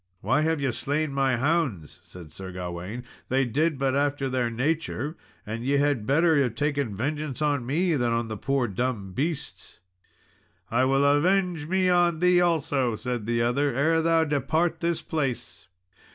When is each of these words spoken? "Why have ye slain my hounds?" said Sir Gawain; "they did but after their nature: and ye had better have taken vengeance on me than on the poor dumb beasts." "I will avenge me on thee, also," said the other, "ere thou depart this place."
"Why 0.21 0.41
have 0.41 0.59
ye 0.59 0.71
slain 0.71 1.13
my 1.13 1.37
hounds?" 1.37 1.99
said 2.01 2.31
Sir 2.31 2.51
Gawain; 2.51 3.03
"they 3.29 3.45
did 3.45 3.77
but 3.77 3.95
after 3.95 4.29
their 4.29 4.49
nature: 4.49 5.15
and 5.45 5.63
ye 5.63 5.77
had 5.77 6.07
better 6.07 6.41
have 6.41 6.55
taken 6.55 6.95
vengeance 6.95 7.39
on 7.39 7.67
me 7.67 7.93
than 7.93 8.11
on 8.11 8.27
the 8.27 8.35
poor 8.35 8.67
dumb 8.67 9.11
beasts." 9.13 9.79
"I 10.71 10.85
will 10.85 11.05
avenge 11.05 11.67
me 11.67 11.87
on 11.87 12.17
thee, 12.17 12.41
also," 12.41 12.95
said 12.95 13.27
the 13.27 13.43
other, 13.43 13.75
"ere 13.75 14.01
thou 14.01 14.23
depart 14.23 14.79
this 14.79 15.03
place." 15.03 15.67